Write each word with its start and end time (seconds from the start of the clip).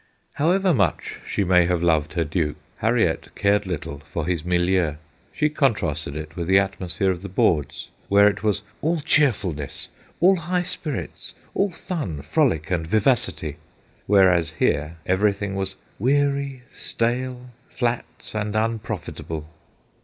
However 0.33 0.73
much 0.73 1.19
she 1.27 1.43
may 1.43 1.67
have 1.67 1.83
loved 1.83 2.13
her 2.13 2.23
duke, 2.23 2.55
Harriet 2.77 3.29
cared 3.35 3.67
little 3.67 3.99
for 3.99 4.25
his 4.25 4.43
milieu. 4.43 4.95
She 5.31 5.47
contrasted 5.47 6.15
it 6.17 6.35
with 6.35 6.47
the 6.47 6.57
atmosphere 6.57 7.11
of 7.11 7.21
the 7.21 7.29
boards, 7.29 7.89
where 8.09 8.27
it 8.27 8.41
was' 8.41 8.63
all 8.81 8.99
cheerfulness, 9.01 9.89
all 10.19 10.37
high 10.37 10.63
spirits, 10.63 11.35
all 11.53 11.69
fun, 11.69 12.23
frolic, 12.23 12.71
and 12.71 12.87
vivacity,' 12.87 13.57
whereas 14.07 14.53
here, 14.53 14.97
everything 15.05 15.53
was 15.53 15.75
* 15.89 15.99
weary, 15.99 16.63
stale, 16.71 17.51
flat, 17.69 18.31
and 18.33 18.55
unprofitable.' 18.55 19.47